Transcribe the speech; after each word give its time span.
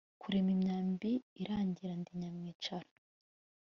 kurema 0.21 0.49
imyambi 0.55 1.11
irangira 1.41 1.93
ndi 2.01 2.11
nyamwicara 2.21 2.89